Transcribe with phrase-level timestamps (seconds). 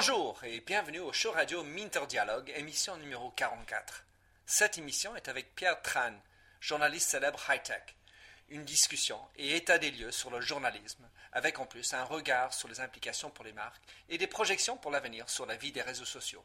[0.00, 4.04] Bonjour et bienvenue au show radio Minter Dialogue, émission numéro 44.
[4.46, 6.12] Cette émission est avec Pierre Tran,
[6.60, 7.82] journaliste célèbre high-tech.
[8.48, 12.68] Une discussion et état des lieux sur le journalisme, avec en plus un regard sur
[12.68, 16.04] les implications pour les marques et des projections pour l'avenir sur la vie des réseaux
[16.04, 16.44] sociaux.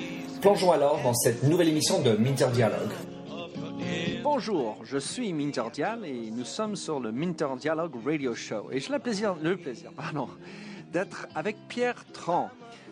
[0.41, 2.89] Plongeons alors dans cette nouvelle émission de Minter Dialogue.
[4.23, 8.69] Bonjour, je suis Minter Dial et nous sommes sur le Minter Dialogue Radio Show.
[8.71, 10.27] Et j'ai le plaisir, le plaisir pardon,
[10.91, 12.49] d'être avec Pierre Tran.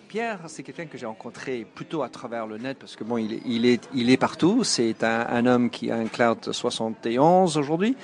[0.07, 3.33] Pierre, c'est quelqu'un que j'ai rencontré plutôt à travers le net parce que bon, il
[3.33, 4.63] est, il est, il est partout.
[4.63, 7.97] C'est un, un, homme qui a un cloud 71 aujourd'hui,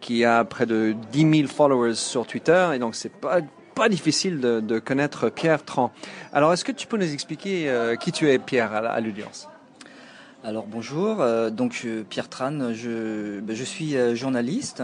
[0.00, 3.40] qui a près de 10 000 followers sur Twitter et donc c'est pas
[3.76, 5.92] pas difficile de, connaître Pierre Tran.
[6.32, 9.48] Alors, est-ce que tu peux nous expliquer euh, qui tu es, Pierre, à, l'audience?
[10.42, 14.82] Alors bonjour, euh, donc Pierre Tran, je, ben, suis euh, journaliste,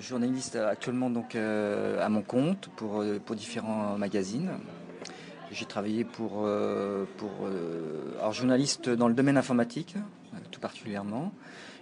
[0.00, 3.04] journaliste actuellement donc à mon compte pour,
[3.36, 4.50] différents magazines.
[5.52, 6.48] J'ai travaillé pour,
[7.18, 9.94] pour journaliste dans le domaine informatique
[10.50, 11.32] tout particulièrement.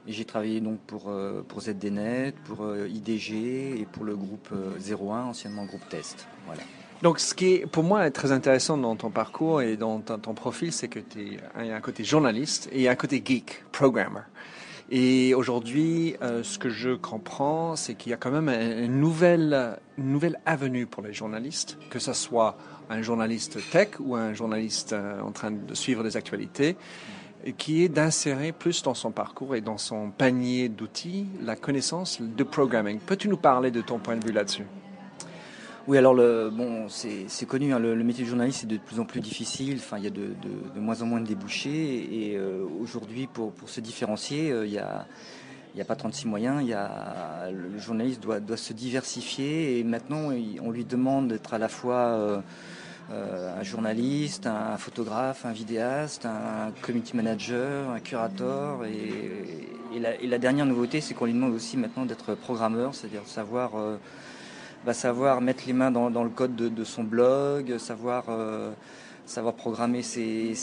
[0.07, 1.13] J'ai travaillé donc pour,
[1.49, 6.27] pour ZDNet, pour IDG et pour le groupe 01, anciennement groupe Test.
[6.47, 6.63] Voilà.
[7.03, 10.73] Donc, ce qui est pour moi très intéressant dans ton parcours et dans ton, profil,
[10.73, 14.21] c'est que tu es un côté journaliste et un côté geek, programmer.
[14.89, 19.79] Et aujourd'hui, euh, ce que je comprends, c'est qu'il y a quand même une nouvelle,
[19.99, 22.57] une nouvelle avenue pour les journalistes, que ce soit
[22.89, 26.77] un journaliste tech ou un journaliste euh, en train de suivre des actualités,
[27.59, 32.45] qui est d'insérer plus dans son parcours et dans son panier d'outils la connaissance de
[32.45, 32.99] programming.
[32.99, 34.65] Peux-tu nous parler de ton point de vue là-dessus?
[35.89, 39.21] Oui, alors bon, c'est connu, hein, le, métier de journaliste est de plus en plus
[39.21, 39.79] difficile.
[39.79, 40.35] Enfin, il y a de,
[40.77, 42.31] moins en moins de débouchés.
[42.31, 45.07] Et euh, aujourd'hui, pour, pour se différencier, euh, il y a
[45.75, 49.85] n'y a pas 36 moyens, il y a, le journaliste doit, doit se diversifier et
[49.85, 50.31] maintenant
[50.63, 52.41] on lui demande d'être à la fois euh,
[53.11, 59.69] euh, un journaliste, un photographe, un vidéaste, un community manager, un curator et,
[60.25, 63.99] la, dernière nouveauté c'est qu'on lui demande aussi maintenant d'être programmeur, c'est-à-dire savoir euh,
[64.87, 68.73] va savoir mettre les mains dans, le code de, son blog, savoir, euh,
[69.27, 70.55] savoir programmer ses,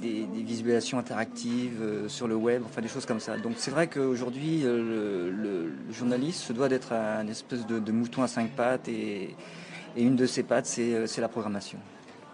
[0.00, 3.36] des, visualisations interactives sur le web, enfin des choses comme ça.
[3.38, 8.28] Donc c'est vrai qu'aujourd'hui, le, journaliste se doit d'être un espèce de, de, mouton à
[8.28, 9.34] cinq pattes et,
[9.96, 11.78] et une de ces pattes, c'est la programmation.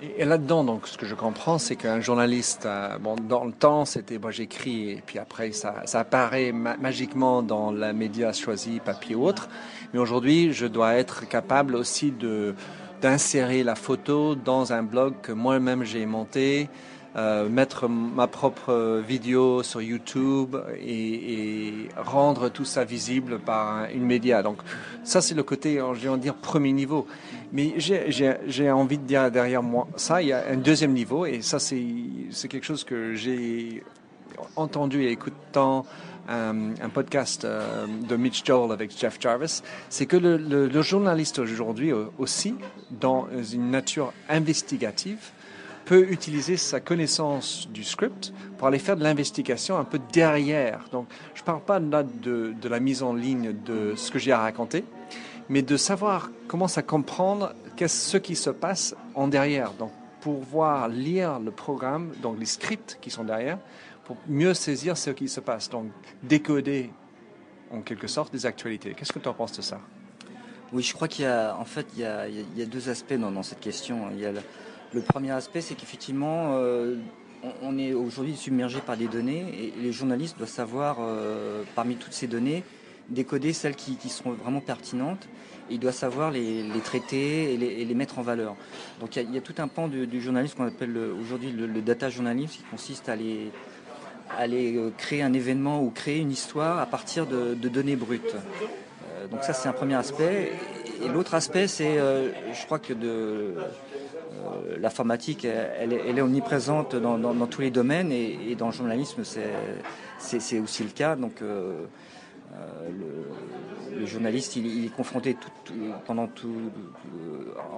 [0.02, 3.84] Et, là-dedans, donc, ce que je comprends, c'est qu'un journaliste, euh, bon, dans le temps,
[3.84, 9.14] c'était, moi, j'écris, et puis après, ça, apparaît ma magiquement dans la média choisi, papier
[9.14, 9.50] ou autre.
[9.92, 12.14] Mais aujourd'hui, je dois être capable aussi
[13.02, 16.70] d'insérer la photo dans un blog que moi-même j'ai monté,
[17.16, 24.04] euh, mettre ma propre vidéo sur YouTube et, et, rendre tout ça visible par une
[24.04, 24.42] média.
[24.44, 24.58] Donc
[25.02, 27.08] ça c'est le côté, je vais en dire, premier niveau.
[27.52, 31.42] Mais j'ai envie de dire derrière moi, ça il y a un deuxième niveau et
[31.42, 33.82] ça c'est quelque chose que j'ai
[34.56, 35.84] entendu et écoutant
[36.28, 41.92] un, un podcast euh, de Mitch Joel avec Jeff Jarvis, c'est que le journaliste aujourd'hui
[42.18, 42.54] aussi,
[42.90, 45.32] dans une nature investigative,
[45.90, 50.84] peut utiliser sa connaissance du script pour aller faire de l'investigation un peu derrière.
[50.92, 54.20] Donc, je ne parle pas là de, de, la mise en ligne de ce que
[54.20, 54.84] j'ai à raconter,
[55.50, 59.72] mais de savoir comment ça comprendre qu'est-ce ce qui se passe en derrière.
[59.72, 59.90] Donc,
[60.20, 63.58] pouvoir lire le programme, donc les scripts qui sont derrière,
[64.04, 65.68] pour mieux saisir ce qui se passe.
[65.68, 65.90] Donc,
[66.22, 66.90] décoder
[67.72, 68.94] en quelque sorte des actualités.
[68.94, 69.80] Qu'est-ce que tu en penses de ça?
[70.72, 73.60] Oui, je crois qu'il y a, en fait, il y a, deux aspects dans, cette
[73.60, 74.08] question.
[74.12, 74.32] Il y a
[74.92, 76.96] le, premier aspect, c'est qu'effectivement, euh,
[77.62, 82.12] on, est aujourd'hui submergé par des données et les journalistes doivent savoir, euh, parmi toutes
[82.12, 82.62] ces données,
[83.08, 85.28] décoder celles qui, qui seront vraiment pertinentes.
[85.70, 88.56] Il doit savoir les, traiter et les, et les, mettre en valeur.
[89.00, 92.52] Donc il y, a, tout un pan du, journalisme qu'on appelle aujourd'hui le, data journalisme,
[92.52, 97.54] qui consiste à aller, euh, créer un événement ou créer une histoire à partir de,
[97.54, 98.34] données brutes.
[98.34, 100.52] Euh, donc ça c'est un premier aspect.
[101.02, 102.92] Et l'autre aspect, c'est, euh, je crois que
[104.78, 109.22] l'informatique, elle, est omniprésente dans, tous les domaines et, dans le journalisme,
[110.18, 111.16] c'est aussi le cas.
[111.16, 111.42] Donc,
[114.00, 115.36] euh, journaliste, il, est confronté
[116.06, 116.70] pendant tout,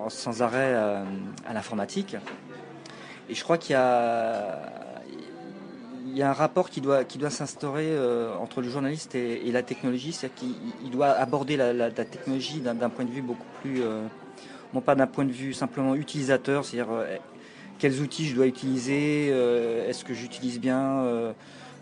[0.09, 2.17] sans arrêt à, l'informatique.
[3.29, 4.59] Et je crois qu'il y a,
[6.21, 7.97] un rapport qui doit, qui doit s'instaurer
[8.41, 13.11] entre le journaliste et, la technologie, c'est-à-dire qu'il doit aborder la, technologie d'un point de
[13.11, 13.83] vue beaucoup plus,
[14.75, 16.93] non pas d'un point de vue simplement utilisateur, c'est-à-dire
[17.79, 21.35] quels outils je dois utiliser, est-ce que j'utilise bien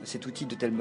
[0.04, 0.72] cet outil de telle,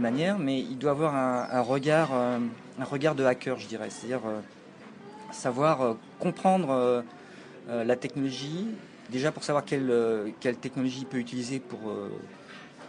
[0.00, 2.38] manière, mais il doit avoir un, regard, euh,
[2.78, 4.40] un regard de hacker, je dirais, c'est-à-dire euh,
[5.32, 7.04] savoir euh, comprendre
[7.68, 8.66] la technologie,
[9.10, 9.92] déjà pour savoir quelle,
[10.40, 11.80] quelle technologie il peut utiliser pour,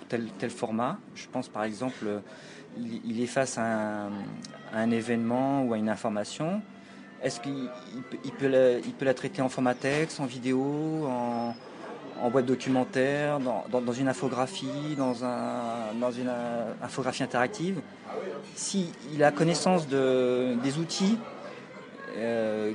[0.08, 0.98] tel, tel, format.
[1.16, 2.22] Je pense par exemple,
[2.78, 4.08] il, est face à
[4.74, 6.62] un, événement ou à une information.
[7.22, 7.70] Est-ce qu'il
[8.24, 11.54] il peut, il peut la traiter en format texte, en vidéo, en,
[12.22, 17.82] en boîte documentaire, dans, dans, une infographie, dans, un, dans une euh, infographie interactive.
[18.56, 21.18] S'il a connaissance de, des outils
[22.18, 22.74] euh,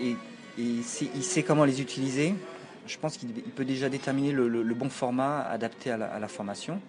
[0.00, 0.16] et,
[0.58, 2.34] il sait comment les utiliser,
[2.86, 6.80] je pense qu'il peut déjà déterminer le, bon format adapté à la, formation.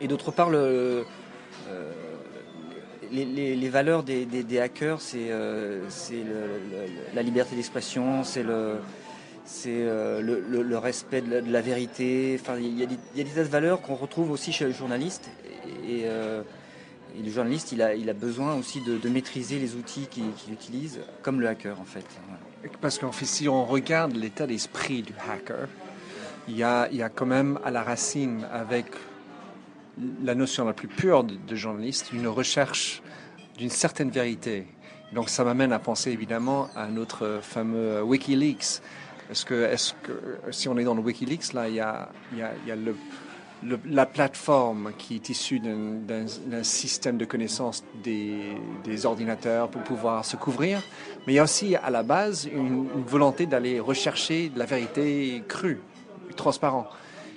[0.00, 1.04] Et d'autre part, euh,
[3.12, 5.28] les, valeurs des, des, hackers, c'est
[7.14, 8.76] la liberté d'expression, c'est le
[9.46, 12.38] c'est euh, le, respect de la, vérité.
[12.40, 15.30] Enfin, il y, a des, tas de valeurs qu'on retrouve aussi chez le journaliste.
[15.88, 16.42] Euh,
[17.16, 21.00] et, le journaliste, il a, il a besoin aussi de, maîtriser les outils qu'il utilise,
[21.22, 22.04] comme le hacker en fait.
[22.80, 25.68] Parce qu'en fait, si on regarde l'état d'esprit du hacker,
[26.48, 28.86] il y, a, y a quand même à la racine, avec
[30.22, 33.02] la notion la plus pure de, de journaliste, une recherche
[33.56, 34.66] d'une certaine vérité.
[35.12, 38.82] Donc ça m'amène à penser évidemment à notre fameux Wikileaks
[39.30, 40.12] est-ce que, est que,
[40.50, 42.76] si on est dans le Wikileaks, là, il y a, y a, y a
[43.88, 50.82] la plateforme qui est issue d'un système de connaissances des, ordinateurs pour pouvoir se couvrir,
[51.26, 55.42] mais il y a aussi à la base une, volonté d'aller rechercher de la vérité
[55.48, 55.80] crue,
[56.36, 56.88] transparente.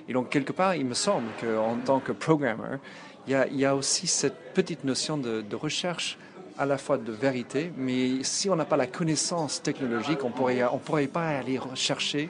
[0.08, 2.78] Et donc, quelque part, il me semble qu'en tant que programmeur,
[3.26, 6.18] il y, a, y a aussi cette petite notion de recherche
[6.60, 10.62] à la fois de vérité, mais si on n'a pas la connaissance technologique, on pourrait,
[10.64, 12.28] on pourrait pas aller chercher,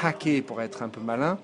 [0.00, 1.38] hacker pour être un peu malin,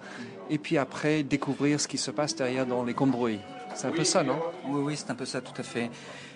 [0.49, 3.41] et puis après découvrir ce qui se passe derrière dans les cambrouilles.
[3.75, 4.39] C'est un peu ça, non?
[4.69, 5.91] Oui, oui, c'est un peu ça, tout à fait.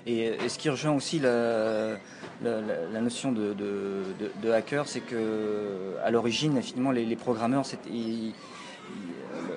[0.04, 1.90] Et, ce qui rejoint aussi la,
[2.42, 7.64] la, notion de, de, hacker, c'est que à l'origine, finalement, les, programmeurs,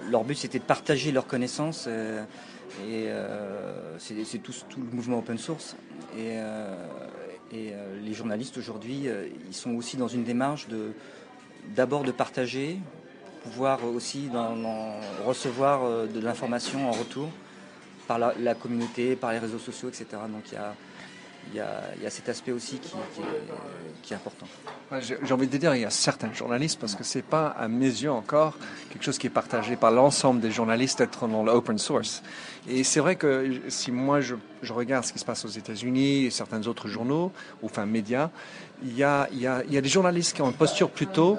[0.08, 1.86] leur but, c'était de partager leurs connaissances.
[1.88, 2.24] Euh,
[2.86, 5.76] et euh, c'est tout, le mouvement open source.
[6.16, 6.76] Et, euh,
[7.54, 9.08] euh, les journalistes aujourd'hui,
[9.48, 10.92] ils sont aussi dans une démarche de
[11.76, 12.78] d'abord de partager,
[13.44, 14.30] pouvoir aussi
[15.26, 17.30] recevoir de l'information en retour
[18.08, 20.06] par la, la, communauté, par les réseaux sociaux, etc.
[20.30, 20.76] Donc il y a,
[21.54, 24.46] il y, a, cet aspect aussi qui, est important.
[25.02, 27.86] J'ai envie de dire, il y a certains journalistes, parce que c'est pas, à mes
[27.86, 28.58] yeux encore,
[28.90, 32.24] quelque chose qui est partagé par l'ensemble des journalistes d'être dans l'open source.
[32.68, 34.36] Et c'est vrai que si moi je,
[34.70, 38.30] regarde ce qui se passe aux États-Unis et certains autres journaux, ou enfin médias,
[38.84, 40.90] il y a, il y a, il y a des journalistes qui ont une posture
[40.90, 41.38] plutôt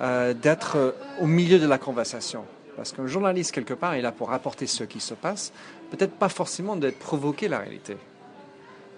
[0.00, 2.44] euh, d'être euh, au milieu de la conversation.
[2.76, 5.52] Parce qu'un journaliste, quelque part, est là pour rapporter ce qui se passe,
[5.90, 7.96] peut-être pas forcément d'être provoqué la réalité.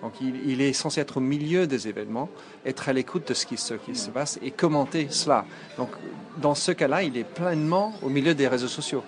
[0.03, 2.29] Donc il, est censé être au milieu des événements,
[2.65, 3.75] être à l'écoute de ce qui, se,
[4.11, 5.47] passe et commenter cela.
[5.79, 5.91] Donc
[6.37, 9.03] dans ce cas-là, il est pleinement au milieu des réseaux sociaux.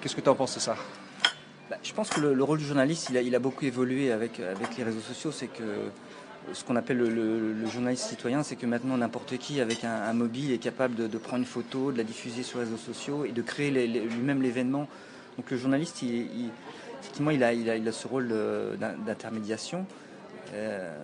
[0.00, 0.76] Qu'est-ce que tu en penses de ça?
[1.70, 4.40] Bah, Je pense que le, rôle du journaliste, il a, beaucoup évolué avec,
[4.78, 5.32] les réseaux sociaux.
[5.32, 5.90] C'est que
[6.52, 10.58] ce qu'on appelle le, journaliste citoyen, c'est que maintenant n'importe qui avec un, mobile est
[10.58, 13.70] capable de, prendre une photo, de la diffuser sur les réseaux sociaux et de créer
[13.70, 14.88] lui-même l'événement.
[15.36, 16.02] Donc le journaliste,
[17.02, 18.28] effectivement, il a, il a ce rôle
[19.06, 19.86] d'intermédiation.
[20.54, 20.96] Euh,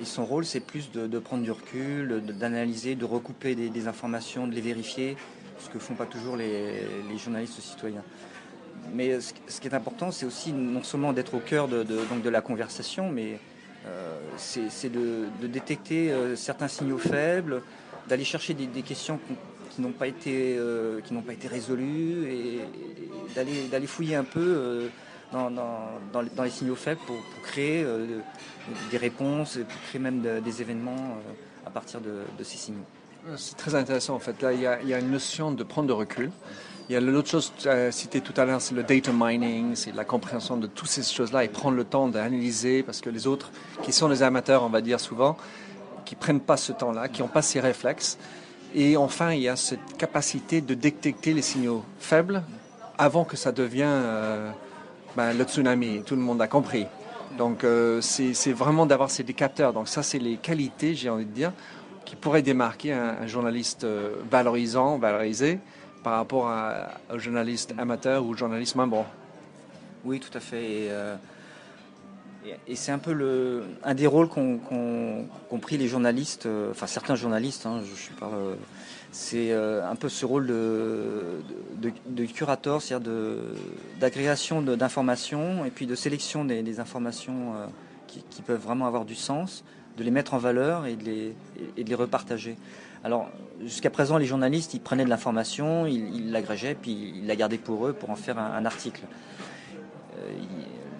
[0.00, 4.54] et son rôle, c'est plus de, prendre du recul, d'analyser, de, recouper des, informations, de
[4.54, 5.16] les vérifier,
[5.58, 6.82] ce que font pas toujours les,
[7.18, 8.02] journalistes citoyens.
[8.94, 12.30] Mais ce, qui est important, c'est aussi non seulement d'être au cœur de, donc de
[12.30, 13.38] la conversation, mais
[13.86, 17.62] euh, c'est de, détecter euh, certains signaux faibles,
[18.08, 19.20] d'aller chercher des, questions
[19.70, 20.58] qui n'ont pas été
[21.26, 24.88] pas été résolues et, et d'aller fouiller un peu
[25.32, 28.20] dans, les, signaux faibles pour, créer euh,
[28.90, 32.84] des réponses, pour créer même des événements euh, à partir de, ces signaux.
[33.36, 34.40] C'est très intéressant en fait.
[34.42, 36.30] Là, il y, a, une notion de prendre de recul.
[36.88, 39.94] Il y a l'autre chose euh, citée tout à l'heure, c'est le data mining, c'est
[39.94, 43.50] la compréhension de toutes ces choses-là et prendre le temps d'analyser parce que les autres,
[43.82, 45.36] qui sont les amateurs, on va dire souvent,
[46.04, 48.18] qui prennent pas ce temps-là, qui n'ont pas ces réflexes.
[48.74, 52.42] Et enfin, il y a cette capacité de détecter les signaux faibles
[52.98, 54.02] avant que ça devienne
[55.16, 56.86] ben, le tsunami, tout le monde a compris.
[57.38, 57.64] Donc
[58.00, 59.72] c'est vraiment d'avoir ces capteurs.
[59.72, 61.52] Donc ça, c'est les qualités, j'ai envie de dire,
[62.04, 63.86] qui pourraient démarquer un, journaliste
[64.30, 65.58] valorisant, valorisé,
[66.04, 69.04] par rapport à, un journaliste amateur ou journaliste moins bon.
[70.04, 70.64] Oui, tout à fait.
[70.64, 70.90] Et
[72.74, 77.66] c'est un peu le, un des rôles qu'ont pris les journalistes, euh, enfin certains journalistes,
[77.66, 78.56] hein, je, je parle,
[79.12, 81.40] c'est euh, un peu ce rôle de,
[82.06, 83.12] de, curator, c'est-à-dire
[84.00, 87.66] d'agrégation d'informations et puis de sélection des, informations euh,
[88.06, 89.64] qui, peuvent vraiment avoir du sens,
[89.98, 91.34] de les mettre en valeur et de les,
[91.76, 92.56] et de repartager.
[93.04, 93.28] Alors
[93.62, 97.86] jusqu'à présent, les journalistes, ils prenaient de l'information, ils l'agrégeaient, puis ils la gardaient pour
[97.86, 99.02] eux pour en faire un article.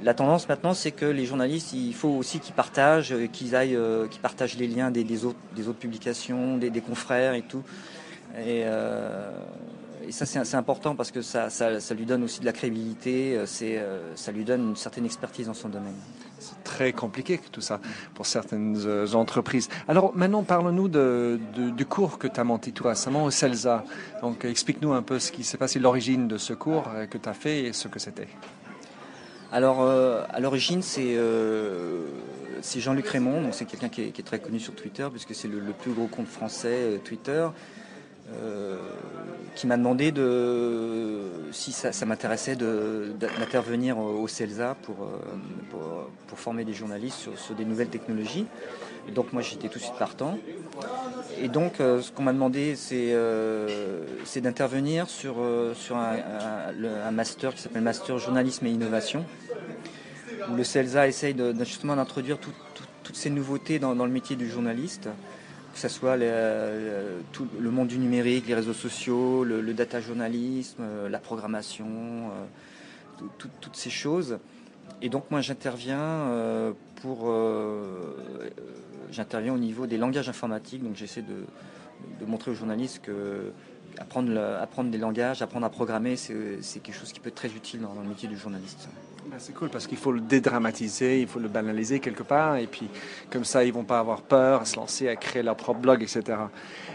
[0.03, 3.77] La tendance maintenant, c'est que les journalistes, il faut aussi qu'ils partagent, euh, qu'ils aillent,
[3.77, 5.39] euh, qu'ils partagent les liens des, autres,
[5.79, 7.63] publications, des, confrères et tout.
[8.37, 9.31] Et, euh,
[10.11, 11.49] ça, c'est important parce que ça,
[11.97, 13.81] lui donne aussi de la crédibilité, c'est,
[14.17, 15.95] ça lui donne une certaine expertise dans son domaine.
[16.41, 17.81] C'est très compliqué tout ça
[18.13, 18.77] pour certaines
[19.15, 19.69] entreprises.
[19.87, 23.85] Alors maintenant, parle-nous du cours que tu as monté tout récemment au CELSA.
[24.23, 27.35] Donc explique-nous un peu ce qui s'est passé, l'origine de ce cours que tu as
[27.35, 28.29] fait et ce que c'était.
[29.53, 32.07] Alors, euh, à l'origine, euh,
[32.63, 35.61] c'est Jean-Luc Raymond, donc c'est quelqu'un qui, est très connu sur Twitter, puisque c'est le,
[35.79, 37.47] plus gros compte français euh, Twitter,
[39.55, 45.09] qui m'a demandé de, si ça, m'intéressait d'intervenir au CELSA pour,
[45.71, 48.47] pour, former des journalistes sur, des nouvelles technologies.
[49.15, 50.39] donc moi j'étais tout de suite partant.
[51.39, 54.05] Et donc, euh, ce qu'on m'a demandé, c'est euh,
[54.37, 59.25] d'intervenir sur, euh, sur un, master qui s'appelle Master Journalisme et Innovation,
[60.51, 65.09] où le CELSA essaye justement d'introduire toutes ces nouveautés dans, le métier du journaliste,
[65.73, 66.19] que ce soit
[67.33, 72.31] tout le monde du numérique, les réseaux sociaux, le, data journalisme, la programmation,
[73.39, 74.39] toutes ces choses.
[75.01, 77.33] Et donc, moi, j'interviens pour
[79.13, 83.53] j'interviens au niveau des langages informatiques, donc j'essaie de, montrer aux journalistes que
[83.99, 87.95] apprendre des langages, apprendre à programmer, c'est quelque chose qui peut être très utile dans,
[88.01, 88.89] le métier du journaliste.
[89.31, 92.67] Ah, c'est cool parce qu'il faut le dédramatiser, il faut le banaliser quelque part, et
[92.67, 92.89] puis
[93.31, 96.03] comme ça, ils vont pas avoir peur à se lancer, à créer leur propre blog,
[96.03, 96.39] etc.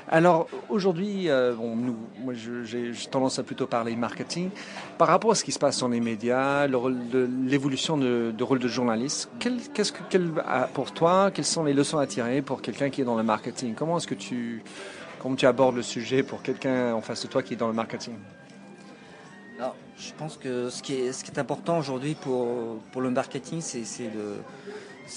[0.09, 4.49] Alors aujourd'hui, euh, nous, moi j'ai tendance à plutôt parler marketing.
[4.97, 9.29] Par rapport à ce qui se passe dans les médias, l'évolution de, rôle de journaliste,
[10.73, 13.73] pour toi, quelles sont les leçons à tirer pour quelqu'un qui est dans le marketing?
[13.73, 14.63] Comment est-ce que tu,
[15.19, 17.73] comment tu abordes le sujet pour quelqu'un en face de toi qui est dans le
[17.73, 18.15] marketing?
[19.97, 24.37] Je pense que ce qui est, important aujourd'hui pour, le marketing, c'est de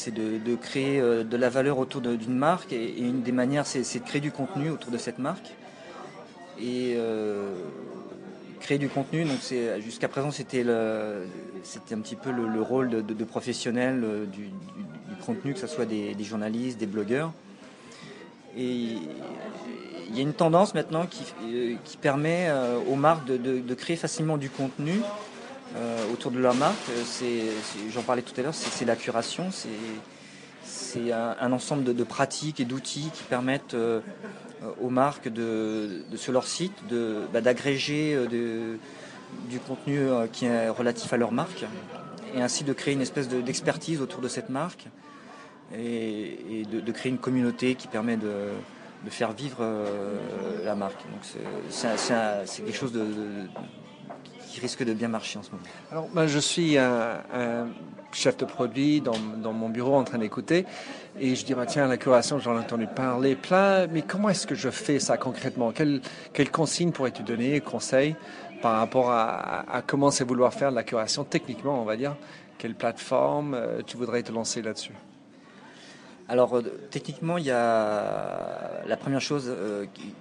[0.09, 2.73] de, créer euh, de la valeur autour d'une marque.
[2.73, 5.51] Et, une des manières c'est de créer du contenu autour de cette marque.
[6.61, 7.55] Et euh,
[8.61, 9.39] créer du contenu donc
[9.81, 14.51] jusqu'à présent c'était un petit peu le, rôle de, professionnel euh, du,
[15.25, 17.33] contenu que ce soit des, journalistes des blogueurs.
[18.57, 18.97] Et
[20.11, 21.23] il y a une tendance maintenant qui,
[21.85, 22.51] qui permet
[22.89, 25.01] aux marques de, créer facilement du contenu
[25.77, 26.89] euh, autour de leur marque.
[27.23, 27.53] Euh,
[27.93, 29.51] j'en parlais tout à l'heure, c'est la curation,
[30.65, 34.01] c'est un, ensemble de, pratiques et d'outils qui permettent euh,
[34.81, 36.73] aux marques de, sur leur site
[37.33, 41.65] bah, d'agréger du contenu qui est relatif à leur marque
[42.35, 44.89] et ainsi de créer une espèce d'expertise autour de cette marque
[45.73, 48.49] et, de, créer une communauté qui permet de,
[49.09, 49.65] faire vivre
[50.65, 51.01] la marque.
[51.11, 51.21] Donc
[51.71, 51.89] c'est
[52.65, 53.07] quelque chose de,
[54.51, 55.63] qui risque de bien marcher en ce moment.
[55.91, 57.69] Alors, ben, je suis un,
[58.13, 60.67] chef de produit dans, mon bureau en train d'écouter
[61.19, 64.47] et je dis, bah, tiens, la curation, j'en ai entendu parler plein, mais comment est-ce
[64.47, 65.71] que je fais ça concrètement?
[65.71, 66.01] Quelles
[66.33, 68.17] quelle consignes pourrais-tu donner, conseils
[68.61, 72.17] par rapport à, à, comment c'est vouloir faire de la curation techniquement, on va dire?
[72.59, 74.93] Quelle plateforme euh, tu voudrais te lancer là-dessus?
[76.31, 80.15] Alors euh, techniquement, il y a la première chose euh, qui,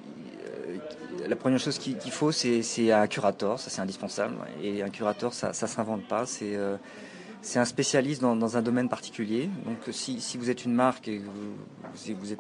[1.28, 4.36] la première chose qu'il faut, c'est un curator, ça c'est indispensable.
[4.64, 6.26] Et un curator, ça ne s'invente pas.
[6.26, 6.78] C'est euh,
[7.56, 9.50] un spécialiste dans, un domaine particulier.
[9.66, 11.32] Donc si, vous êtes une marque et vous,
[11.94, 12.40] vous, êtes,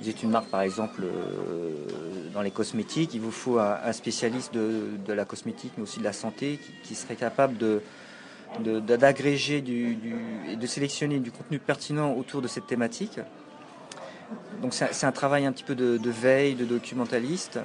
[0.00, 1.86] vous, êtes, une marque par exemple euh,
[2.34, 6.12] dans les cosmétiques, il vous faut un, spécialiste de, la cosmétique mais aussi de la
[6.12, 7.80] santé qui, serait capable de
[8.60, 9.98] d'agréger du,
[10.48, 13.18] et de sélectionner du contenu pertinent autour de cette thématique
[14.60, 17.60] donc c'est un travail un petit peu de, veille, de documentaliste,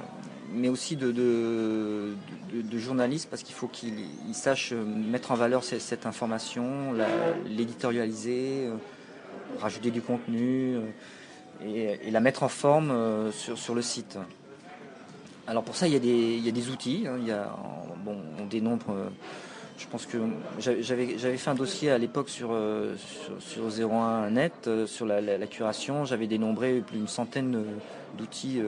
[0.52, 3.94] mais aussi de, de, journaliste parce qu'il faut qu'il
[4.32, 6.92] sache mettre en valeur cette, information,
[7.46, 8.74] l'éditorialiser, euh,
[9.60, 14.18] rajouter du contenu euh, et, la mettre en forme euh, sur, le site.
[15.46, 17.06] Alors pour ça, il y a des, outils.
[17.06, 17.16] Hein.
[17.18, 17.32] il y
[18.04, 18.94] bon, on dénombre
[19.80, 20.18] je pense que
[20.58, 22.54] j'avais fait un dossier à l'époque sur,
[23.38, 26.04] sur, 01 net sur la, curation.
[26.04, 27.64] J'avais dénombré plus d'une centaine
[28.18, 28.60] d'outils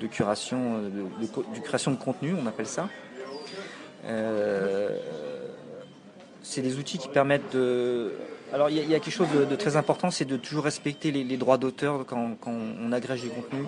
[0.00, 2.88] de curation, de, création de contenu, on appelle ça.
[6.42, 8.12] c'est des outils qui permettent de
[8.52, 11.56] alors il y, a quelque chose de, très important, c'est de toujours respecter les, droits
[11.56, 13.64] d'auteur quand, on agrège du contenu.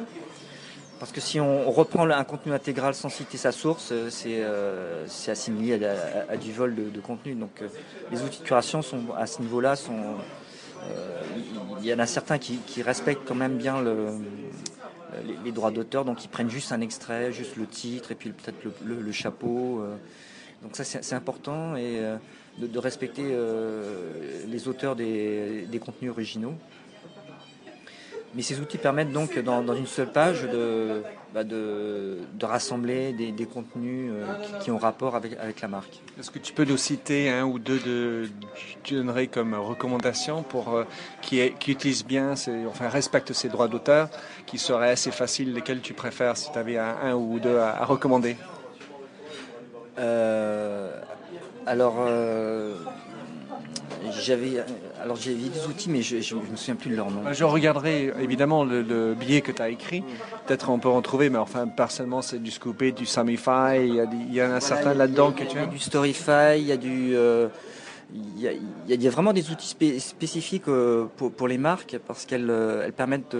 [1.04, 5.30] Parce que si on reprend un contenu intégral sans citer sa source, euh, euh, c'est
[5.32, 7.34] assimilé à, du vol de, contenu.
[7.34, 7.68] Donc euh,
[8.10, 9.74] les outils de curation sont à ce niveau-là
[11.82, 13.84] il y en a certains qui, respectent quand même bien
[15.44, 18.56] les, droits d'auteur, donc ils prennent juste un extrait, juste le titre et puis peut-être
[18.82, 19.84] le, chapeau.
[20.62, 22.00] Donc ça c'est important et
[22.56, 23.36] de, respecter
[24.48, 26.54] les auteurs des contenus originaux.
[28.34, 34.10] Mais ces outils permettent donc dans, une seule page de, bah, de, rassembler des, contenus
[34.12, 34.24] euh,
[34.60, 36.00] qui, ont rapport avec, avec la marque.
[36.18, 38.28] Est-ce que tu peux nous citer un ou deux de,
[38.82, 40.84] tu donnerais comme recommandation pour euh,
[41.22, 42.34] qui, qui utilisent bien,
[42.68, 44.08] enfin respectent ses droits d'auteur,
[44.46, 48.36] qui seraient assez faciles, lesquels tu préfères si tu avais un, ou deux à, recommander?
[49.98, 50.90] Euh,
[51.66, 51.94] Alors
[54.10, 54.64] j'avais
[55.04, 57.20] alors j'ai des outils, mais je ne me souviens plus de leur nom.
[57.30, 60.02] Je regarderai évidemment le, billet que tu as écrit.
[60.46, 63.80] Peut-être on peut en trouver, mais enfin personnellement c'est du Scoopy, du Samify.
[63.86, 65.62] Il y, a, il y en a certains là-dedans que tu as.
[65.62, 67.48] Il y a du Storyfy, il y a du euh,
[68.14, 68.50] il,
[68.88, 73.36] y a, vraiment des outils spécifiques euh, pour, les marques parce qu'elles euh, elles permettent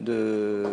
[0.00, 0.64] de,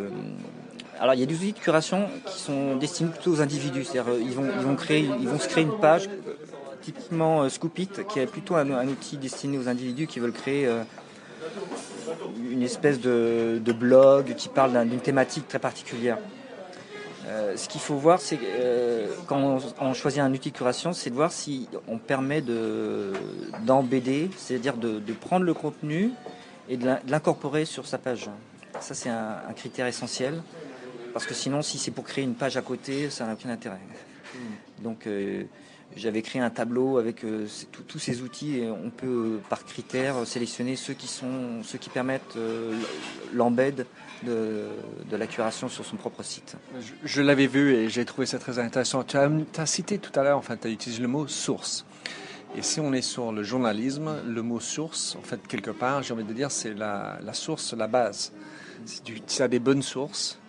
[0.97, 4.13] alors il y a des outils de curation qui sont destinés plutôt aux individus, c'est-à-dire
[4.17, 6.07] ils vont ils vont créer ils vont se créer une page
[6.85, 10.83] typiquement euh, Scoopit, qui est plutôt un, outil destiné aux individus qui veulent créer euh,
[12.51, 16.19] une espèce de, blog qui parle d'une thématique très particulière.
[17.27, 18.37] Euh, ce qu'il faut voir, c'est
[19.25, 22.43] quand on, choisit un outil de curation, c'est de voir si on permet
[23.63, 26.11] d'embêder, c'est-à-dire de, prendre le contenu
[26.69, 28.29] et de l'incorporer sur sa page.
[28.79, 30.43] Ça, c'est un, critère essentiel,
[31.13, 33.81] parce que sinon, si c'est pour créer une page à côté, ça n'a aucun intérêt.
[34.35, 34.83] Hmm.
[34.83, 35.07] Donc,
[35.95, 37.47] j'avais créé un tableau avec euh,
[37.87, 42.35] tous ces outils et on peut par critère sélectionner ceux qui sont ceux qui permettent
[42.35, 42.77] euh,
[43.33, 43.85] l'embed
[44.23, 44.67] de,
[45.11, 46.57] la curation sur son propre site.
[47.03, 49.03] Je, l'avais vu et j'ai trouvé ça très intéressant.
[49.03, 51.85] Tu as, cité tout à l'heure, enfin, tu as utilisé le mot source.
[52.57, 56.13] Et si on est sur le journalisme, le mot source, en fait, quelque part, j'ai
[56.13, 58.33] envie de dire, c'est la, source, la base.
[58.85, 60.39] Si tu as des bonnes sources,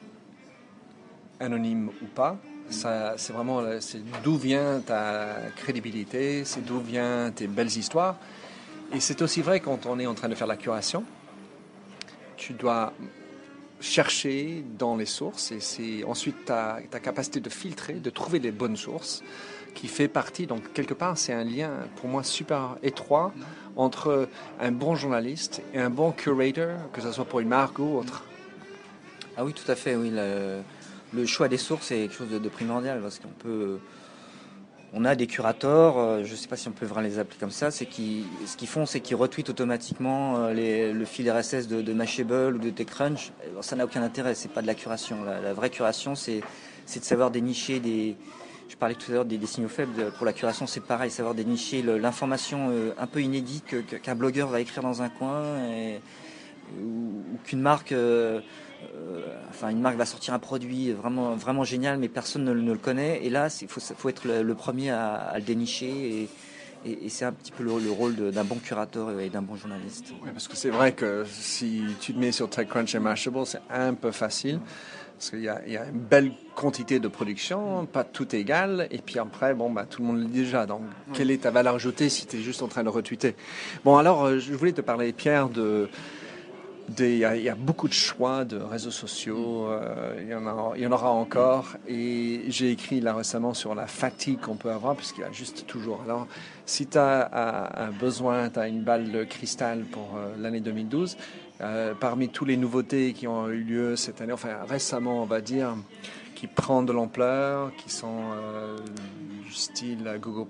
[1.40, 5.26] anonymes ou pas, c'est vraiment c'est d'où vient ta
[5.56, 8.16] crédibilité, c'est d'où viennent tes belles histoires.
[8.92, 11.04] Et c'est aussi vrai quand on est en train de faire la curation.
[12.36, 12.92] Tu dois
[13.80, 18.50] chercher dans les sources et c'est ensuite ta, ta, capacité de filtrer, de trouver les
[18.50, 19.22] bonnes sources
[19.74, 20.46] qui fait partie.
[20.46, 23.32] Donc quelque part, c'est un lien pour moi super étroit
[23.76, 24.28] entre
[24.60, 28.24] un bon journaliste et un bon curator, que ce soit pour une marque ou autre.
[29.36, 30.10] Ah oui, tout à fait, oui.
[31.16, 33.78] Le choix des sources est quelque chose de, primordial parce qu'on peut.
[34.92, 37.36] On a des curators, euh, je ne sais pas si on peut vraiment les appeler
[37.40, 38.24] comme ça, ce qu'ils
[38.66, 43.32] font, c'est qu'ils retweetent automatiquement euh, le fil RSS de, Mashable ou de TechCrunch.
[43.62, 45.24] ça n'a aucun intérêt, c'est pas de la curation.
[45.24, 48.16] La, vraie curation, c'est, de savoir dénicher des.
[48.68, 50.12] Je parlais tout à l'heure des, signaux faibles.
[50.16, 53.64] Pour la curation, c'est pareil, savoir dénicher l'information euh, un peu inédite
[54.02, 55.42] qu'un blogueur va écrire dans un coin
[56.80, 57.92] ou, qu'une marque.
[59.48, 63.24] Enfin une marque va sortir un produit vraiment vraiment génial, mais personne ne, le connaît.
[63.24, 66.28] Et là, il faut, faut, être le, premier à, le dénicher.
[66.84, 70.12] Et, et, c'est un petit peu le, rôle d'un bon curateur et d'un bon journaliste.
[70.22, 73.62] Oui, parce que c'est vrai que si tu te mets sur TechCrunch et Mashable, c'est
[73.70, 74.60] un peu facile.
[75.18, 79.54] Parce qu'il y, a une belle quantité de production, pas tout égal, et puis après,
[79.54, 80.66] bon, bah, tout le monde le dit déjà.
[80.66, 80.82] Donc,
[81.14, 83.34] quelle est ta valeur ajoutée si tu es juste en train de retweeter?
[83.82, 85.88] Bon, alors, euh, je voulais te parler, Pierre, de,
[86.98, 91.10] il y, a beaucoup de choix de réseaux sociaux, euh, il, y en y aura
[91.10, 91.76] encore.
[91.88, 95.66] Et j'ai écrit là récemment sur la fatigue qu'on peut avoir, puisqu'il y a juste
[95.66, 96.00] toujours.
[96.04, 96.26] Alors,
[96.64, 101.16] si tu as un besoin, tu as une balle de cristal pour euh, l'année 2012,
[101.60, 105.40] euh, parmi toutes les nouveautés qui ont eu lieu cette année, enfin récemment, on va
[105.40, 105.76] dire,
[106.34, 108.20] qui prennent de l'ampleur, qui sont
[109.50, 110.46] style Google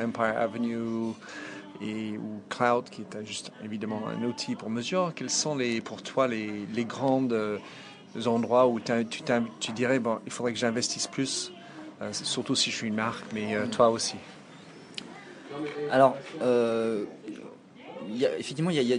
[0.00, 1.14] Empire Avenue,
[1.80, 6.02] et, ou cloud, qui est juste évidemment un outil pour mesure, quels sont les, pour
[6.02, 7.58] toi les, les grands euh,
[8.26, 9.22] endroits où tu,
[9.60, 11.52] tu, dirais, bon, il faudrait que j'investisse plus,
[12.02, 14.16] euh, surtout si je suis une marque, mais euh, toi aussi?
[15.90, 16.16] Alors,
[18.08, 18.96] y effectivement, il y a,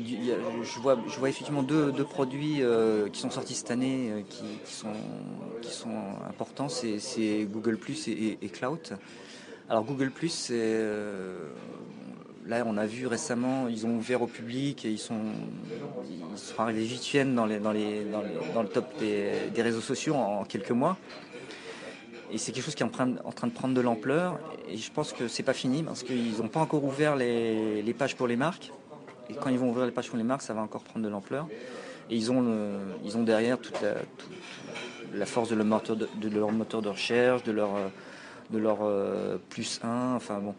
[0.63, 2.61] je, vois, je vois effectivement deux, deux produits
[3.11, 4.93] qui sont sortis cette année qui, sont,
[5.61, 8.97] qui sont importants, c'est Google Plus et, et Cloud.
[9.69, 10.85] Alors Google c'est
[12.47, 15.21] là on a vu récemment, ils ont ouvert au public et ils sont,
[16.57, 20.97] arrivés huitièmes dans, dans, le top des, réseaux sociaux en, quelques mois.
[22.31, 24.39] Et c'est quelque chose qui est en train, de prendre de l'ampleur.
[24.69, 28.15] Et je pense que c'est pas fini parce qu'ils n'ont pas encore ouvert les, pages
[28.15, 28.71] pour les marques.
[29.29, 31.09] Et quand ils vont ouvrir les pages pour les marques, ça va encore prendre de
[31.09, 31.47] l'ampleur.
[32.09, 33.79] Et ils ont, derrière toute
[35.13, 37.71] la, force de leur, moteur de, recherche, de leur,
[38.49, 40.15] de leur euh, plus 1.
[40.15, 40.55] Enfin bon,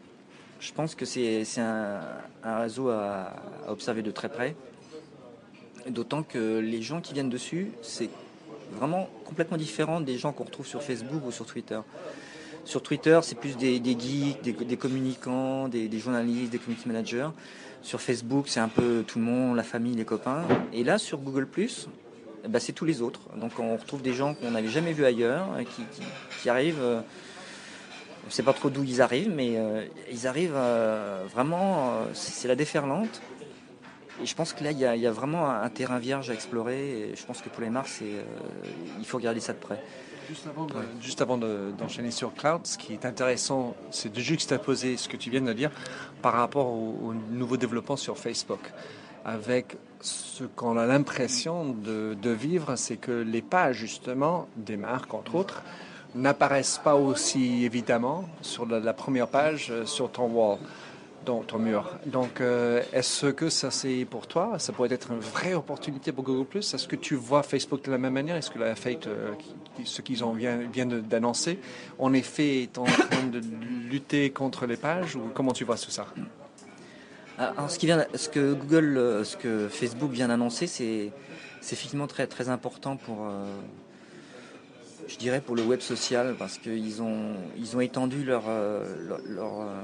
[0.63, 2.01] je pense que c'est un,
[2.45, 3.35] réseau à,
[3.67, 4.55] observer de très près.
[5.89, 8.09] D'autant que les gens qui viennent dessus, c'est
[8.71, 11.81] vraiment complètement différent des gens qu'on retrouve sur Facebook ou sur Twitter.
[12.65, 17.31] Sur Twitter, c'est plus des, geeks, des, communicants, des, journalistes, des community managers.
[17.83, 20.45] Sur Facebook, c'est un peu tout le monde, la famille, les copains.
[20.73, 21.49] Et là, sur Google
[22.49, 23.21] bah, c'est tous les autres.
[23.37, 25.83] Donc on retrouve des gens qu'on n'avait jamais vus ailleurs, qui,
[26.41, 27.01] qui arrivent euh,
[28.25, 32.05] on ne sait pas trop d'où ils arrivent, mais euh, ils arrivent euh, vraiment, euh,
[32.15, 33.21] c'est la déferlante.
[34.23, 37.11] Et je pense que là, il y, a, vraiment un, terrain vierge à explorer.
[37.11, 37.91] Et je pense que pour les marques,
[38.99, 39.83] il faut regarder ça de près.
[41.01, 45.31] Juste avant, d'enchaîner sur Cloud, ce qui est intéressant, c'est de juxtaposer ce que tu
[45.31, 45.73] viens de dire
[46.21, 48.61] par rapport au, nouveau développement sur Facebook.
[49.25, 55.15] Avec ce qu'on a l'impression de, de, vivre, c'est que les pages, justement, des marques,
[55.15, 55.63] entre autres,
[56.15, 60.59] n'apparaissent pas aussi évidemment sur la, première page euh, sur ton wall,
[61.25, 61.99] ton mur.
[62.07, 64.59] Donc, euh, est-ce que ça c'est pour toi?
[64.59, 67.99] Ça pourrait être une vraie opportunité pour Google Est-ce que tu vois Facebook de la
[67.99, 68.37] même manière?
[68.37, 69.33] Est-ce que la fait euh,
[69.85, 71.61] ce qu'ils ont vient, d'annoncer,
[71.99, 73.41] en effet, est en train de
[73.89, 76.07] lutter contre les pages ou comment tu vois tout ça?
[77.39, 81.11] Alors, ce, qui vient, ce que Google, ce que Facebook vient d'annoncer, c'est
[81.63, 83.27] effectivement très, très important pour,
[85.13, 88.85] je dirais pour le web social, parce qu'ils ont, ils ont étendu leur, euh,
[89.39, 89.83] euh,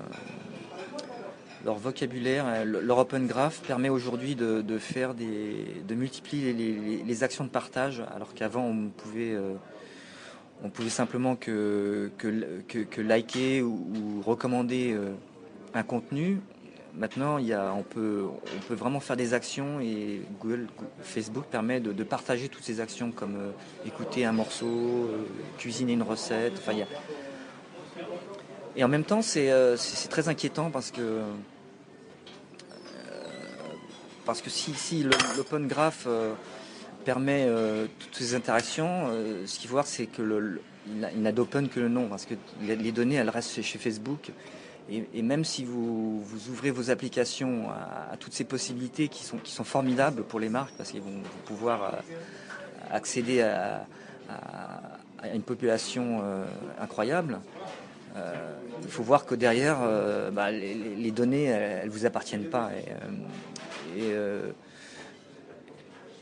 [1.65, 2.65] vocabulaire.
[2.65, 4.63] Leur Open Graph permet aujourd'hui de,
[5.95, 9.55] multiplier les, actions de partage, alors qu'avant on pouvait, euh,
[10.73, 12.11] pouvait simplement que,
[12.97, 14.97] liker ou recommander
[15.75, 16.41] un contenu.
[16.99, 18.27] Maintenant, y on, peut,
[18.71, 20.67] vraiment faire des actions et Google,
[21.01, 23.51] Facebook permet de, partager toutes ces actions comme euh,
[23.87, 25.25] écouter un morceau, euh,
[25.59, 26.55] cuisiner une recette.
[26.59, 26.73] Enfin,
[28.75, 29.77] Et en même temps, c'est euh,
[30.11, 31.21] très inquiétant parce que,
[34.27, 35.05] parce que si,
[35.37, 36.09] l'Open Graph
[37.05, 37.49] permet
[38.01, 39.09] toutes ces interactions,
[39.47, 42.93] ce qu'il faut voir, c'est que il n'a d'open que le nom parce que les
[42.93, 44.33] données, elles restent chez Facebook.
[44.91, 50.41] Et, même si vous, ouvrez vos applications à, toutes ces possibilités qui sont, formidables pour
[50.41, 51.97] les marques, parce qu'ils vont, pouvoir euh,
[52.91, 53.87] accéder à,
[55.35, 56.45] une population euh,
[56.81, 57.41] incroyable,
[58.17, 58.33] euh,
[58.83, 59.79] il faut voir que derrière,
[60.33, 62.71] bah, les, données, elles ne vous appartiennent pas.
[63.95, 64.15] Et,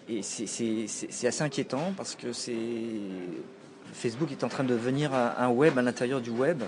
[0.08, 2.28] et, c'est assez inquiétant parce que
[3.92, 6.62] Facebook est en train de devenir un web à l'intérieur du web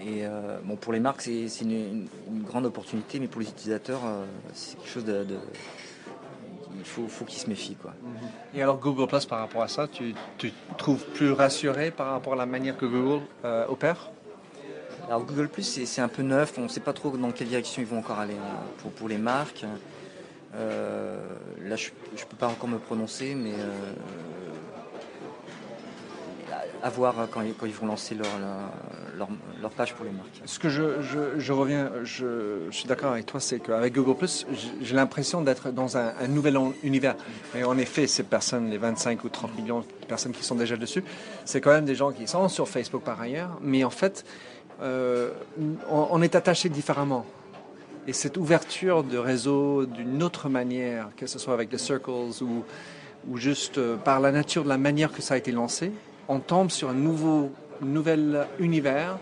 [0.00, 2.06] et euh, bon, pour les marques, c'est une,
[2.44, 5.26] grande opportunité, mais pour les utilisateurs, euh, c'est quelque chose de.
[6.76, 7.74] il faut, faut qu'ils se méfient.
[7.74, 7.94] Quoi.
[8.54, 12.34] Et alors, Google Plus, par rapport à ça, tu, tu trouves plus rassuré par rapport
[12.34, 14.10] à la manière que Google euh, opère?
[15.08, 16.54] Alors, Google Plus, c'est un peu neuf.
[16.58, 19.08] On ne sait pas trop dans quelle direction ils vont encore aller hein, pour, pour
[19.08, 19.64] les marques.
[20.54, 23.54] là, je ne peux pas encore me prononcer, mais
[26.82, 28.28] à voir quand, quand, ils vont lancer leur,
[29.60, 30.40] leur, page pour les marques.
[30.44, 34.26] Ce que je, reviens, je, suis d'accord avec toi, c'est qu'avec Google
[34.80, 37.16] j'ai l'impression d'être dans un, nouvel univers.
[37.56, 40.76] Et en effet, ces personnes, les 25 ou 30 millions de personnes qui sont déjà
[40.76, 41.04] dessus,
[41.44, 44.24] c'est quand même des gens qui sont sur Facebook par ailleurs, mais en fait,
[44.80, 45.30] euh,
[45.90, 47.26] on, est attaché différemment.
[48.06, 52.64] Et cette ouverture de réseau d'une autre manière, que ce soit avec les circles ou,
[53.36, 55.92] juste euh, par la nature de la manière que ça a été lancé,
[56.28, 59.18] on tombe sur un nouveau nouvel univers,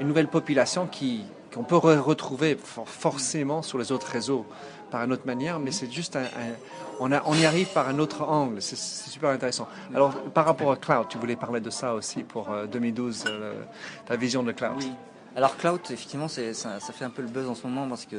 [0.00, 4.46] une nouvelle population qui qu'on peut retrouver forcément sur les autres réseaux
[4.90, 6.24] par une autre manière, mais c'est juste un,
[6.98, 8.62] on, a, on, y arrive par un autre angle.
[8.62, 9.68] C'est super intéressant.
[9.94, 13.62] Alors, par rapport à cloud, tu voulais parler de ça aussi pour 2012, euh, euh,
[14.06, 14.72] ta vision de cloud.
[14.78, 14.92] Oui.
[15.36, 18.16] Alors cloud, effectivement, ça, ça, fait un peu le buzz en ce moment parce que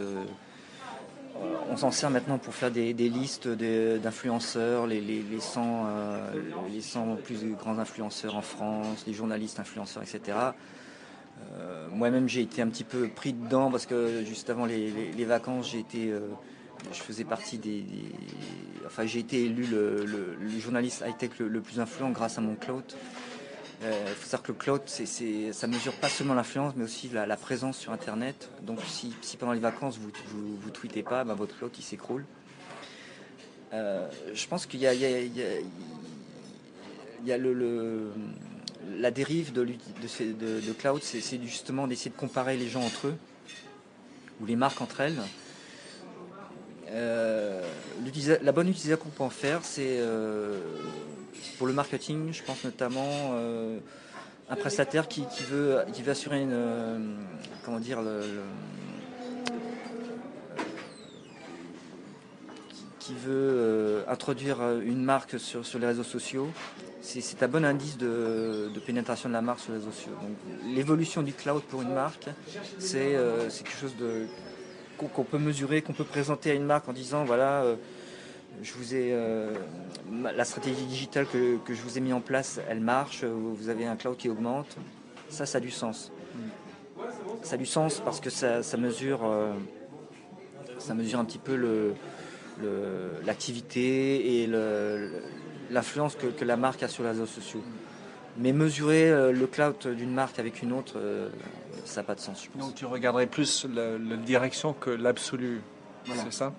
[1.69, 5.87] on s'en sert maintenant pour faire des, listes d'influenceurs, les, les, 100,
[6.71, 10.37] les 100 euh, plus grands influenceurs en France, les journalistes influenceurs, etc.
[11.51, 15.71] Euh, moi-même, j'ai été un petit peu pris dedans parce que juste avant les, vacances,
[15.71, 16.19] j'ai été, euh,
[16.91, 17.83] je faisais partie des,
[18.85, 22.83] enfin, j'ai été élu le, journaliste high-tech le, plus influent grâce à mon cloud.
[23.81, 27.09] Il faut savoir que le cloud, c'est, c'est, ça mesure pas seulement l'influence, mais aussi
[27.09, 28.49] la, présence sur Internet.
[28.61, 30.09] Donc si, pendant les vacances vous
[30.61, 32.25] vous, tweetez pas, ben, votre cloud s'écroule.
[33.71, 34.93] je pense qu'il y a,
[38.97, 43.15] la dérive de, cloud, c'est, justement d'essayer de comparer les gens entre eux
[44.41, 45.19] ou les marques entre elles.
[46.89, 47.61] Euh,
[48.41, 50.59] la bonne utilisation qu'on peut en faire, c'est euh,
[51.57, 53.79] pour le marketing, je pense notamment euh,
[54.49, 57.17] un prestataire qui, veut, qui veut assurer une,
[57.63, 57.99] comment dire,
[62.99, 66.49] qui veut introduire une marque sur, sur les réseaux sociaux,
[67.01, 70.13] c'est un bon indice de, pénétration de la marque sur les réseaux sociaux.
[70.73, 72.29] L'évolution du cloud pour une marque,
[72.79, 73.17] c'est
[73.63, 74.27] quelque chose de
[74.97, 77.75] qu'on peut mesurer, qu'on peut présenter à une marque en disant voilà, euh,
[78.61, 79.53] je vous ai euh,
[80.11, 83.85] la stratégie digitale que, je vous ai mis en place, elle marche, euh, vous avez
[83.85, 84.77] un cloud qui augmente.
[85.29, 86.11] Ça, ça a du sens.
[87.41, 89.21] Ça a du sens parce que ça, mesure,
[90.77, 91.95] ça mesure un petit peu le,
[93.25, 94.47] l'activité et
[95.71, 97.63] l'influence que, que, la marque a sur les réseaux sociaux.
[98.37, 100.99] Mais mesurer le cloud d'une marque avec une autre,
[101.85, 102.47] ça n'a pas de sens.
[102.55, 105.61] Donc tu regarderais plus la, direction que l'absolu.
[106.05, 106.51] C'est ça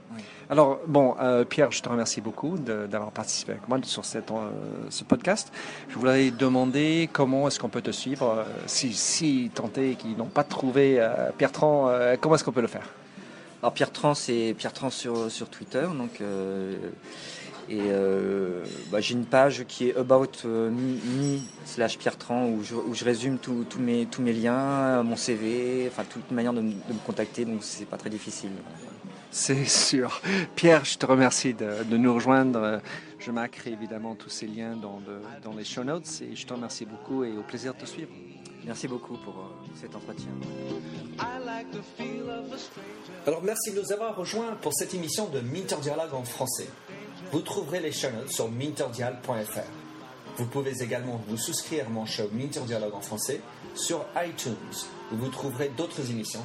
[0.48, 4.50] Alors, bon, euh, Pierre, je te remercie beaucoup d'avoir participé avec moi sur cette, euh,
[4.90, 5.52] ce podcast.
[5.88, 8.28] Je voudrais demander comment est-ce qu'on peut te suivre.
[8.38, 11.04] Euh, si, si tenté qu'ils n'ont pas trouvé
[11.38, 12.88] Pierre Tran, comment est-ce qu'on peut le faire?
[13.62, 15.86] Alors, Pierre Tran, c'est Pierre Tran sur, sur Twitter.
[15.96, 16.20] Donc,
[17.68, 22.62] et euh, bah, j'ai une page qui est about euh, me, slash Pierre Tran où
[22.62, 26.60] je, où je résume tous mes, tous mes liens, mon CV, enfin toute manière de,
[26.60, 28.50] de me contacter, donc c'est pas très difficile.
[29.36, 30.22] C'est sûr.
[30.54, 32.80] Pierre, je te remercie de, nous rejoindre.
[33.18, 35.00] Je m'accrée évidemment tous ces liens dans,
[35.56, 38.12] les show notes et je te remercie beaucoup et au plaisir de te suivre.
[38.64, 40.30] Merci beaucoup pour euh, cet entretien.
[43.26, 46.68] Alors merci de nous avoir rejoints pour cette émission de Minter Dialogue en français.
[47.32, 49.60] Vous trouverez les chaînes sur minterdial.fr.
[50.36, 53.40] Vous pouvez également vous souscrire à mon show Minter Dialogue en français
[53.74, 54.54] sur iTunes,
[55.12, 56.44] où vous trouverez d'autres émissions